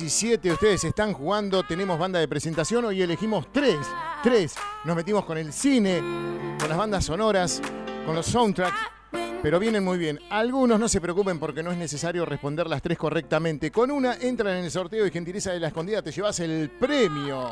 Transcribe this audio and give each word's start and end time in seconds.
17, 0.00 0.52
ustedes 0.52 0.84
están 0.84 1.12
jugando, 1.12 1.62
tenemos 1.64 1.98
banda 1.98 2.18
de 2.18 2.26
presentación, 2.26 2.86
hoy 2.86 3.02
elegimos 3.02 3.46
tres, 3.52 3.76
tres. 4.22 4.54
Nos 4.84 4.96
metimos 4.96 5.26
con 5.26 5.36
el 5.36 5.52
cine, 5.52 5.98
con 6.58 6.66
las 6.70 6.78
bandas 6.78 7.04
sonoras, 7.04 7.60
con 8.06 8.14
los 8.14 8.24
soundtracks, 8.24 8.78
pero 9.42 9.58
vienen 9.58 9.82
muy 9.82 9.98
bien. 9.98 10.20
Algunos 10.30 10.78
no 10.78 10.88
se 10.88 11.00
preocupen 11.00 11.40
porque 11.40 11.62
no 11.64 11.72
es 11.72 11.76
necesario 11.76 12.24
responder 12.24 12.68
las 12.68 12.80
tres 12.80 12.96
correctamente. 12.96 13.72
Con 13.72 13.90
una 13.90 14.14
entran 14.14 14.56
en 14.58 14.64
el 14.64 14.70
sorteo 14.70 15.04
y 15.04 15.10
gentileza 15.10 15.50
de 15.52 15.58
la 15.58 15.68
escondida 15.68 16.00
te 16.00 16.12
llevas 16.12 16.38
el 16.40 16.70
premio. 16.70 17.50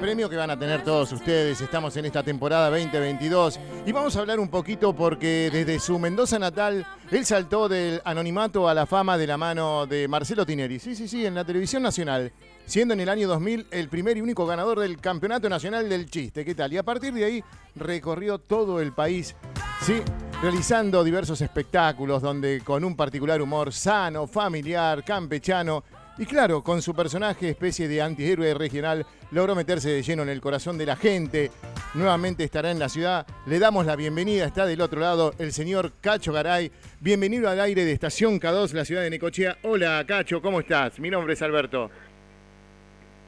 Premio 0.00 0.30
que 0.30 0.36
van 0.36 0.50
a 0.50 0.58
tener 0.58 0.84
todos 0.84 1.10
ustedes. 1.12 1.60
Estamos 1.60 1.96
en 1.96 2.04
esta 2.04 2.22
temporada 2.22 2.70
2022 2.70 3.58
y 3.84 3.90
vamos 3.90 4.14
a 4.14 4.20
hablar 4.20 4.38
un 4.38 4.48
poquito 4.48 4.94
porque 4.94 5.50
desde 5.52 5.80
su 5.80 5.98
Mendoza 5.98 6.38
natal 6.38 6.86
él 7.10 7.26
saltó 7.26 7.68
del 7.68 8.00
anonimato 8.04 8.68
a 8.68 8.74
la 8.74 8.86
fama 8.86 9.18
de 9.18 9.26
la 9.26 9.36
mano 9.36 9.86
de 9.86 10.06
Marcelo 10.06 10.46
Tineri. 10.46 10.78
Sí, 10.78 10.94
sí, 10.94 11.08
sí, 11.08 11.26
en 11.26 11.34
la 11.34 11.44
televisión 11.44 11.82
nacional 11.82 12.32
siendo 12.66 12.94
en 12.94 13.00
el 13.00 13.08
año 13.08 13.26
2000 13.26 13.66
el 13.72 13.88
primer 13.88 14.16
y 14.16 14.20
único 14.20 14.46
ganador 14.46 14.78
del 14.78 14.98
Campeonato 15.00 15.48
Nacional 15.48 15.88
del 15.88 16.08
Chiste. 16.08 16.44
¿Qué 16.44 16.54
tal? 16.54 16.72
Y 16.72 16.76
a 16.76 16.84
partir 16.84 17.12
de 17.12 17.24
ahí 17.24 17.44
recorrió 17.74 18.38
todo 18.38 18.80
el 18.80 18.92
país, 18.92 19.34
¿sí? 19.82 20.02
Realizando 20.42 21.04
diversos 21.04 21.42
espectáculos 21.42 22.22
donde 22.22 22.62
con 22.64 22.82
un 22.82 22.96
particular 22.96 23.42
humor 23.42 23.72
sano, 23.72 24.26
familiar, 24.26 25.04
campechano 25.04 25.84
y 26.16 26.24
claro, 26.24 26.62
con 26.62 26.80
su 26.82 26.94
personaje, 26.94 27.50
especie 27.50 27.88
de 27.88 28.02
antihéroe 28.02 28.52
regional, 28.54 29.06
logró 29.30 29.54
meterse 29.54 29.90
de 29.90 30.02
lleno 30.02 30.22
en 30.22 30.28
el 30.28 30.40
corazón 30.40 30.76
de 30.76 30.84
la 30.84 30.96
gente. 30.96 31.50
Nuevamente 31.94 32.44
estará 32.44 32.70
en 32.70 32.78
la 32.78 32.90
ciudad. 32.90 33.26
Le 33.46 33.58
damos 33.58 33.86
la 33.86 33.96
bienvenida. 33.96 34.44
Está 34.44 34.66
del 34.66 34.82
otro 34.82 35.00
lado 35.00 35.32
el 35.38 35.52
señor 35.52 35.92
Cacho 36.02 36.32
Garay. 36.32 36.70
Bienvenido 37.00 37.48
al 37.48 37.58
aire 37.58 37.86
de 37.86 37.92
Estación 37.92 38.38
K2, 38.38 38.72
la 38.72 38.84
ciudad 38.84 39.02
de 39.02 39.08
Necochea. 39.08 39.56
Hola, 39.62 40.04
Cacho, 40.06 40.42
¿cómo 40.42 40.60
estás? 40.60 41.00
Mi 41.00 41.08
nombre 41.08 41.32
es 41.32 41.40
Alberto. 41.40 41.90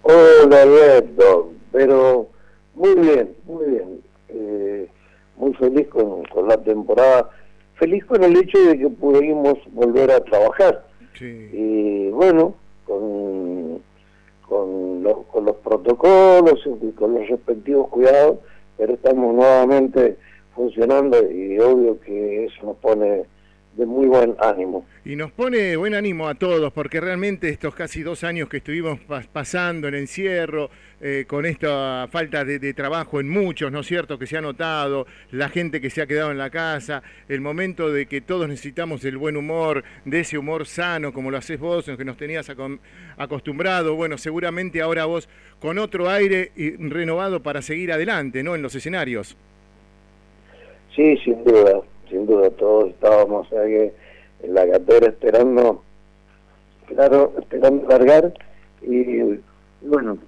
Hola 0.02 0.62
Alberto, 0.62 1.52
pero 1.72 2.28
muy 2.74 2.94
bien, 2.96 3.34
muy 3.46 3.70
bien. 3.70 4.11
Muy 5.42 5.54
feliz 5.54 5.88
con, 5.88 6.22
la 6.46 6.56
temporada, 6.56 7.28
feliz 7.74 8.04
con 8.04 8.22
el 8.22 8.36
hecho 8.36 8.60
de 8.60 8.78
que 8.78 8.88
pudimos 8.88 9.58
volver 9.72 10.12
a 10.12 10.20
trabajar. 10.20 10.84
Y 11.20 12.10
bueno, 12.10 12.54
con, 12.86 13.82
con, 14.48 15.02
con 15.02 15.44
los 15.44 15.56
protocolos 15.56 16.64
y 16.80 16.92
con 16.92 17.14
los 17.14 17.26
respectivos 17.28 17.88
cuidados, 17.88 18.38
pero 18.78 18.94
estamos 18.94 19.34
nuevamente 19.34 20.16
funcionando 20.54 21.18
y 21.28 21.58
obvio 21.58 21.98
que 22.02 22.44
eso 22.44 22.64
nos 22.64 22.76
pone 22.76 23.24
de 23.76 23.86
muy 23.86 24.06
buen 24.06 24.34
ánimo. 24.38 24.84
Y 25.04 25.16
nos 25.16 25.32
pone 25.32 25.76
buen 25.76 25.94
ánimo 25.94 26.28
a 26.28 26.34
todos, 26.34 26.72
porque 26.72 27.00
realmente 27.00 27.48
estos 27.48 27.74
casi 27.74 28.02
dos 28.02 28.22
años 28.22 28.48
que 28.48 28.58
estuvimos 28.58 29.00
pasando 29.32 29.88
en 29.88 29.94
encierro, 29.94 30.70
eh, 31.00 31.24
con 31.26 31.46
esta 31.46 32.06
falta 32.12 32.44
de, 32.44 32.74
trabajo 32.74 33.18
en 33.18 33.28
muchos, 33.28 33.72
¿no 33.72 33.80
es 33.80 33.86
cierto?, 33.86 34.18
que 34.18 34.26
se 34.28 34.36
ha 34.36 34.40
notado, 34.40 35.06
la 35.32 35.48
gente 35.48 35.80
que 35.80 35.90
se 35.90 36.00
ha 36.00 36.06
quedado 36.06 36.30
en 36.30 36.38
la 36.38 36.50
casa, 36.50 37.02
el 37.28 37.40
momento 37.40 37.90
de 37.90 38.06
que 38.06 38.20
todos 38.20 38.46
necesitamos 38.46 39.02
del 39.02 39.16
buen 39.16 39.36
humor, 39.36 39.82
de 40.04 40.20
ese 40.20 40.38
humor 40.38 40.64
sano, 40.66 41.12
como 41.12 41.32
lo 41.32 41.38
haces 41.38 41.58
vos, 41.58 41.88
en 41.88 41.96
que 41.96 42.04
nos 42.04 42.16
tenías 42.16 42.48
acostumbrado, 43.16 43.96
bueno, 43.96 44.16
seguramente 44.16 44.80
ahora 44.80 45.06
vos 45.06 45.28
con 45.58 45.78
otro 45.78 46.08
aire 46.08 46.52
y 46.54 46.76
renovado 46.76 47.42
para 47.42 47.62
seguir 47.62 47.90
adelante, 47.90 48.44
¿no?, 48.44 48.54
en 48.54 48.62
los 48.62 48.74
escenarios. 48.74 49.36
Sí, 50.94 51.16
sin 51.24 51.42
duda, 51.42 51.80
sin 52.12 52.26
duda 52.26 52.50
todos 52.50 52.90
estábamos 52.90 53.50
ahí 53.54 53.90
en 54.42 54.54
la 54.54 54.68
cartera 54.68 55.08
esperando, 55.08 55.82
claro, 56.86 57.32
esperando 57.40 57.88
cargar 57.88 58.34
y 58.82 59.40
bueno, 59.80 60.18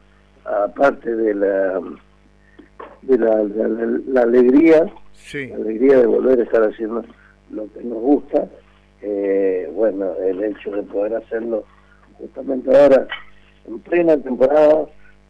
aparte 0.45 1.15
de 1.15 1.35
la 1.35 1.81
de 3.03 3.19
la, 3.19 4.23
alegría, 4.23 4.91
la 5.33 5.57
alegría 5.57 5.99
de 5.99 6.07
volver 6.07 6.41
a 6.41 6.43
estar 6.45 6.63
haciendo 6.63 7.05
lo 7.51 7.71
que 7.73 7.85
nos 7.85 7.99
gusta, 7.99 8.49
eh, 9.03 9.71
bueno, 9.75 10.15
el 10.25 10.43
hecho 10.43 10.71
de 10.71 10.83
poder 10.85 11.17
hacerlo 11.17 11.65
justamente 12.19 12.75
ahora 12.75 13.07
en 13.67 13.79
plena 13.81 14.17
temporada, 14.17 14.87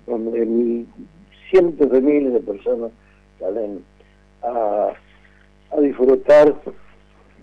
donde 0.06 0.84
cientos 1.50 1.90
de 1.90 2.00
miles 2.00 2.32
de 2.32 2.40
personas 2.40 2.92
salen 3.40 3.84
a 4.44 4.92
a 5.76 5.80
disfrutar 5.80 6.54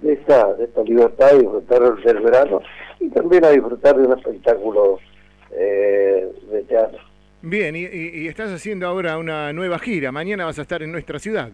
de 0.01 0.13
esta, 0.13 0.53
de 0.53 0.65
esta 0.65 0.83
libertad, 0.83 1.31
disfrutar 1.37 1.95
del 1.95 2.19
verano 2.21 2.61
y 2.99 3.09
también 3.09 3.45
a 3.45 3.49
disfrutar 3.49 3.95
de 3.97 4.07
un 4.07 4.17
espectáculo 4.17 4.99
eh, 5.51 6.31
de 6.51 6.63
teatro. 6.63 6.99
Bien, 7.43 7.75
y, 7.75 8.27
estás 8.27 8.51
haciendo 8.51 8.85
ahora 8.85 9.17
una 9.17 9.51
nueva 9.51 9.79
gira. 9.79 10.11
Mañana 10.11 10.45
vas 10.45 10.59
a 10.59 10.61
estar 10.61 10.83
en 10.83 10.91
nuestra 10.91 11.17
ciudad. 11.17 11.49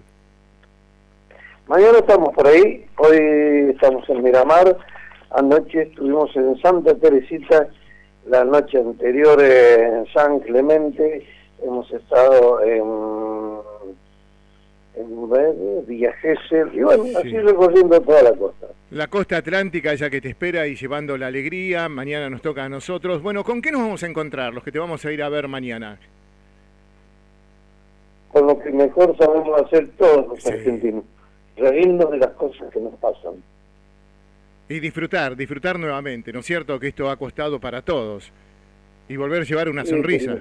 Mañana 1.67 1.99
estamos 1.99 2.33
por 2.33 2.45
ahí. 2.45 2.85
Hoy 2.97 3.71
estamos 3.73 4.07
en 4.09 4.21
Miramar. 4.21 4.77
Anoche 5.31 5.83
estuvimos 5.83 6.35
en 6.35 6.59
Santa 6.61 6.93
Teresita. 6.95 7.67
La 8.25 8.43
noche 8.43 8.77
anterior 8.79 9.41
en 9.41 10.05
San 10.13 10.39
Clemente. 10.41 11.25
Hemos 11.63 11.89
estado 11.91 12.61
en 12.61 13.36
en 14.97 15.85
Villa 15.85 16.13
y 16.73 16.79
bueno, 16.79 17.03
así 17.17 17.37
recorriendo 17.37 18.01
toda 18.01 18.23
la 18.23 18.31
costa. 18.33 18.67
La 18.91 19.07
costa 19.07 19.37
atlántica, 19.37 19.93
ella 19.93 20.09
que 20.09 20.21
te 20.21 20.29
espera 20.29 20.67
y 20.67 20.75
llevando 20.75 21.17
la 21.17 21.27
alegría, 21.27 21.87
mañana 21.89 22.29
nos 22.29 22.41
toca 22.41 22.63
a 22.63 22.69
nosotros. 22.69 23.21
Bueno, 23.21 23.43
¿con 23.43 23.61
qué 23.61 23.71
nos 23.71 23.81
vamos 23.81 24.03
a 24.03 24.07
encontrar, 24.07 24.53
los 24.53 24.63
que 24.63 24.71
te 24.71 24.79
vamos 24.79 25.05
a 25.05 25.11
ir 25.11 25.21
a 25.21 25.29
ver 25.29 25.47
mañana? 25.47 25.99
Con 28.31 28.47
lo 28.47 28.59
que 28.59 28.71
mejor 28.71 29.15
sabemos 29.17 29.61
hacer 29.61 29.89
todos 29.97 30.27
los 30.27 30.47
argentinos, 30.47 31.03
reírnos 31.57 32.11
de 32.11 32.17
las 32.17 32.31
cosas 32.31 32.71
que 32.73 32.79
nos 32.79 32.95
pasan. 32.95 33.35
Y 34.69 34.79
disfrutar, 34.79 35.35
disfrutar 35.35 35.79
nuevamente, 35.79 36.33
¿no 36.33 36.39
es 36.39 36.45
cierto? 36.45 36.79
Que 36.79 36.87
esto 36.87 37.09
ha 37.09 37.15
costado 37.17 37.59
para 37.59 37.81
todos. 37.81 38.31
Y 39.07 39.15
volver 39.15 39.41
a 39.41 39.45
llevar 39.45 39.69
una 39.69 39.85
sonrisa. 39.85 40.39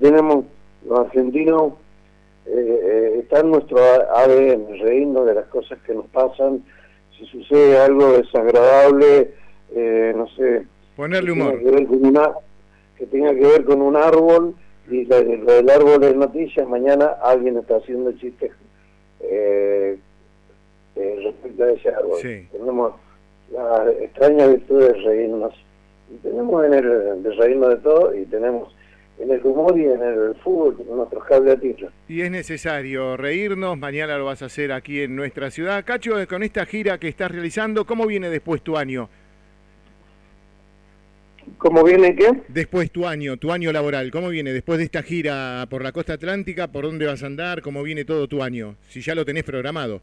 tenemos 0.00 0.44
los 0.84 0.98
argentinos 0.98 1.74
eh, 2.46 3.20
está 3.20 3.40
en 3.40 3.50
nuestro 3.50 3.78
ADN, 3.78 4.78
reírnos 4.80 5.26
de 5.26 5.34
las 5.34 5.46
cosas 5.46 5.78
que 5.86 5.94
nos 5.94 6.06
pasan, 6.06 6.62
si 7.16 7.26
sucede 7.26 7.78
algo 7.78 8.12
desagradable, 8.12 9.32
eh, 9.74 10.12
no 10.14 10.28
sé, 10.28 10.66
ponerle 10.96 11.32
humor. 11.32 11.58
Que, 12.96 13.06
tenga 13.06 13.34
que 13.34 13.40
ver 13.40 13.64
con 13.64 13.82
un 13.82 13.96
árbol 13.96 14.54
y 14.88 15.04
lo, 15.04 15.20
del 15.20 15.68
árbol 15.68 16.02
es 16.04 16.14
noticias, 16.14 16.66
mañana 16.68 17.16
alguien 17.22 17.58
está 17.58 17.76
haciendo 17.76 18.12
chistes 18.12 18.52
eh, 19.20 19.98
eh, 20.96 21.20
respecto 21.24 21.64
a 21.64 21.70
ese 21.72 21.88
árbol. 21.88 22.18
Tenemos 22.22 22.94
la 23.52 23.90
extraña 24.00 24.46
virtud 24.46 24.80
de 24.80 24.92
reírnos. 24.92 25.54
tenemos 26.22 26.64
en 26.64 26.74
el, 26.74 27.22
de 27.22 27.32
reírnos 27.34 27.70
de 27.70 27.76
todo 27.76 28.14
y 28.14 28.24
tenemos 28.26 28.73
en 29.18 29.30
el 29.30 29.40
humor 29.44 29.78
y 29.78 29.84
en 29.84 30.02
el 30.02 30.34
fútbol, 30.42 30.76
nuestros 30.88 31.24
cables 31.24 31.58
a 31.58 31.92
Y 32.08 32.20
es 32.20 32.30
necesario 32.30 33.16
reírnos, 33.16 33.78
mañana 33.78 34.18
lo 34.18 34.24
vas 34.24 34.42
a 34.42 34.46
hacer 34.46 34.72
aquí 34.72 35.02
en 35.02 35.14
nuestra 35.14 35.50
ciudad. 35.50 35.84
Cacho, 35.84 36.14
con 36.28 36.42
esta 36.42 36.66
gira 36.66 36.98
que 36.98 37.08
estás 37.08 37.30
realizando, 37.30 37.84
¿cómo 37.84 38.06
viene 38.06 38.28
después 38.28 38.62
tu 38.62 38.76
año? 38.76 39.08
¿Cómo 41.58 41.84
viene 41.84 42.16
qué? 42.16 42.42
Después 42.48 42.90
tu 42.90 43.06
año, 43.06 43.36
tu 43.36 43.52
año 43.52 43.70
laboral, 43.70 44.10
¿cómo 44.10 44.30
viene? 44.30 44.52
Después 44.52 44.78
de 44.78 44.84
esta 44.84 45.02
gira 45.02 45.66
por 45.68 45.82
la 45.82 45.92
costa 45.92 46.14
atlántica, 46.14 46.68
¿por 46.68 46.84
dónde 46.84 47.06
vas 47.06 47.22
a 47.22 47.26
andar? 47.26 47.60
¿Cómo 47.62 47.82
viene 47.82 48.04
todo 48.04 48.26
tu 48.26 48.42
año? 48.42 48.76
Si 48.88 49.00
ya 49.00 49.14
lo 49.14 49.24
tenés 49.24 49.44
programado. 49.44 50.00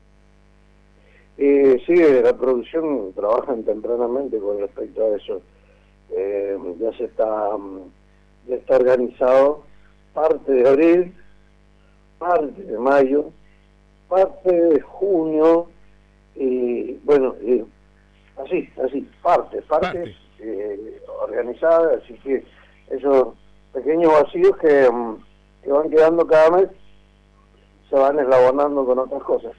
Eh, 1.37 1.81
sí, 1.87 1.95
la 1.95 2.37
producción 2.37 3.13
trabajan 3.13 3.63
tempranamente 3.63 4.37
con 4.37 4.59
respecto 4.59 5.03
a 5.03 5.17
eso. 5.17 5.41
Eh, 6.15 6.57
ya 6.79 6.95
se 6.97 7.05
está... 7.05 7.57
Ya 8.47 8.55
está 8.55 8.75
organizado 8.75 9.63
parte 10.13 10.51
de 10.51 10.67
abril, 10.67 11.15
parte 12.17 12.61
de 12.63 12.77
mayo, 12.77 13.31
parte 14.09 14.51
de 14.51 14.81
junio, 14.81 15.67
y 16.35 16.93
bueno, 17.03 17.35
así, 18.37 18.69
así, 18.83 19.09
parte, 19.21 19.61
parte, 19.63 20.15
eh, 20.39 21.01
organizada, 21.21 21.97
así 21.97 22.13
que 22.15 22.43
esos 22.89 23.35
pequeños 23.73 24.11
vacíos 24.11 24.57
que, 24.57 24.89
mm, 24.91 25.15
que 25.63 25.71
van 25.71 25.89
quedando 25.89 26.27
cada 26.27 26.51
mes 26.51 26.69
se 27.89 27.95
van 27.95 28.19
eslabonando 28.19 28.85
con 28.85 28.99
otras 28.99 29.23
cosas. 29.23 29.51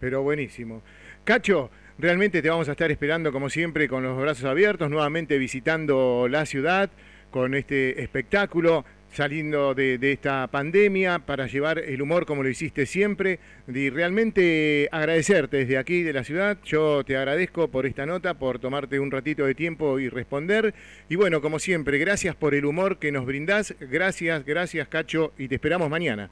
Pero 0.00 0.22
buenísimo. 0.22 0.82
Cacho, 1.24 1.70
realmente 1.98 2.42
te 2.42 2.50
vamos 2.50 2.68
a 2.68 2.72
estar 2.72 2.90
esperando 2.90 3.32
como 3.32 3.48
siempre 3.48 3.88
con 3.88 4.02
los 4.02 4.18
brazos 4.20 4.44
abiertos, 4.44 4.90
nuevamente 4.90 5.38
visitando 5.38 6.26
la 6.28 6.46
ciudad 6.46 6.90
con 7.32 7.54
este 7.54 8.00
espectáculo. 8.00 8.84
saliendo 9.12 9.74
de, 9.74 9.98
esta 10.10 10.46
pandemia, 10.46 11.18
para 11.18 11.46
llevar 11.46 11.78
el 11.78 12.00
humor 12.00 12.24
como 12.24 12.42
lo 12.42 12.48
hiciste 12.48 12.86
siempre. 12.86 13.40
Y 13.68 13.90
realmente 13.90 14.88
agradecerte 14.90 15.58
desde 15.58 15.76
aquí 15.76 16.02
de 16.02 16.14
la 16.14 16.24
ciudad. 16.24 16.56
Yo 16.64 17.04
te 17.04 17.16
agradezco 17.16 17.68
por 17.68 17.84
esta 17.84 18.06
nota, 18.06 18.34
por 18.34 18.58
tomarte 18.58 18.98
un 19.00 19.10
ratito 19.10 19.44
de 19.44 19.54
tiempo 19.54 19.98
y 19.98 20.08
responder. 20.08 20.72
Y 21.10 21.16
bueno, 21.16 21.42
como 21.42 21.58
siempre, 21.58 21.98
gracias 21.98 22.34
por 22.36 22.54
el 22.54 22.64
humor 22.64 22.98
que 22.98 23.12
nos 23.12 23.26
brindás. 23.26 23.74
Gracias, 23.80 24.46
gracias 24.46 24.88
Cacho, 24.88 25.32
y 25.36 25.48
te 25.48 25.56
esperamos 25.56 25.90
mañana. 25.90 26.30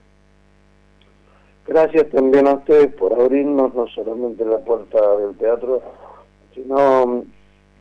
Gracias 1.67 2.09
también 2.11 2.49
a 2.49 2.55
ustedes 2.55 2.93
por 2.95 3.13
abrirnos 3.13 3.75
no 3.75 3.87
solamente 3.89 4.45
la 4.45 4.59
puerta 4.59 4.99
del 5.19 5.37
teatro, 5.37 5.83
sino 6.55 7.25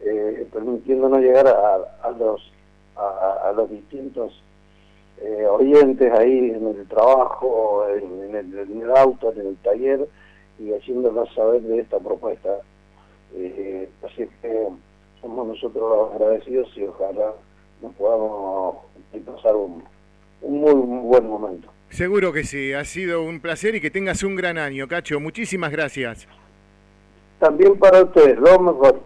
eh, 0.01 0.47
permitiéndonos 0.53 1.19
llegar 1.21 1.47
a, 1.47 2.11
los 2.11 2.51
a, 2.99 3.51
los 3.55 3.69
distintos 3.69 4.43
eh, 5.21 5.45
oyentes 5.45 6.11
ahí 6.13 6.51
en 6.51 6.67
el 6.67 6.87
trabajo, 6.87 7.85
en, 7.89 8.35
el, 8.35 8.91
auto, 8.95 9.31
en 9.33 9.47
el 9.47 9.57
taller 9.57 10.07
y 10.59 10.73
haciéndonos 10.73 11.33
saber 11.33 11.61
de 11.61 11.79
esta 11.79 11.99
propuesta. 11.99 12.49
Eh, 13.35 13.89
así 14.03 14.27
que 14.41 14.67
somos 15.21 15.47
nosotros 15.47 15.89
los 15.89 16.13
agradecidos 16.13 16.69
y 16.75 16.83
ojalá 16.83 17.33
nos 17.81 17.93
podamos 17.95 18.77
pasar 19.25 19.55
un, 19.55 19.83
un 20.41 20.61
muy 20.61 20.73
buen 20.73 21.27
momento. 21.27 21.69
Seguro 21.89 22.31
que 22.31 22.43
sí, 22.43 22.73
ha 22.73 22.85
sido 22.85 23.23
un 23.23 23.39
placer 23.39 23.75
y 23.75 23.81
que 23.81 23.89
tengas 23.89 24.23
un 24.23 24.35
gran 24.35 24.57
año, 24.57 24.87
Cacho. 24.87 25.19
Muchísimas 25.19 25.71
gracias. 25.71 26.27
También 27.39 27.77
para 27.79 28.03
ustedes, 28.03 28.37
lo 28.37 28.59
mejor. 28.59 29.01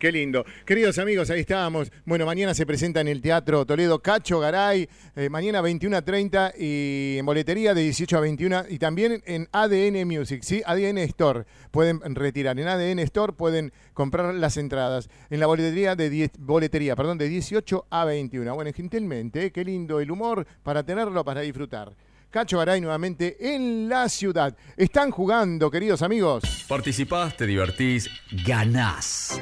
Qué 0.00 0.10
lindo. 0.10 0.46
Queridos 0.64 0.96
amigos, 0.98 1.28
ahí 1.28 1.40
estábamos. 1.40 1.92
Bueno, 2.06 2.24
mañana 2.24 2.54
se 2.54 2.64
presenta 2.64 3.02
en 3.02 3.08
el 3.08 3.20
Teatro 3.20 3.66
Toledo 3.66 3.98
Cacho 3.98 4.40
Garay, 4.40 4.88
eh, 5.14 5.28
mañana 5.28 5.60
21 5.60 5.94
a 5.94 6.00
30 6.00 6.54
y 6.58 7.16
en 7.18 7.26
boletería 7.26 7.74
de 7.74 7.82
18 7.82 8.16
a 8.16 8.20
21 8.20 8.62
y 8.70 8.78
también 8.78 9.22
en 9.26 9.46
ADN 9.52 10.06
Music, 10.06 10.42
¿sí? 10.42 10.62
ADN 10.64 10.96
Store. 11.00 11.44
Pueden 11.70 12.00
retirar. 12.14 12.58
En 12.58 12.66
ADN 12.66 13.00
Store 13.00 13.34
pueden 13.34 13.74
comprar 13.92 14.34
las 14.34 14.56
entradas. 14.56 15.10
En 15.28 15.38
la 15.38 15.46
boletería 15.46 15.94
de 15.94 16.08
10, 16.08 16.30
boletería, 16.38 16.96
perdón, 16.96 17.18
de 17.18 17.28
18 17.28 17.86
a 17.90 18.06
21. 18.06 18.54
Bueno, 18.54 18.70
gentilmente, 18.74 19.44
¿eh? 19.44 19.50
qué 19.52 19.66
lindo 19.66 20.00
el 20.00 20.10
humor 20.10 20.46
para 20.62 20.82
tenerlo, 20.82 21.22
para 21.26 21.42
disfrutar. 21.42 21.94
Cacho 22.30 22.58
Garay 22.58 22.80
nuevamente 22.80 23.54
en 23.54 23.88
la 23.88 24.08
ciudad. 24.08 24.56
Están 24.76 25.10
jugando, 25.10 25.70
queridos 25.70 26.00
amigos. 26.00 26.44
Participás, 26.68 27.36
te 27.36 27.44
divertís, 27.44 28.08
ganás. 28.46 29.40